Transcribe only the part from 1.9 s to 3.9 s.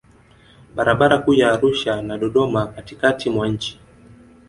na Dodoma katikatikati mwa nchi